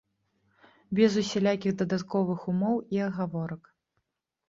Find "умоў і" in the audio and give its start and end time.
2.55-3.07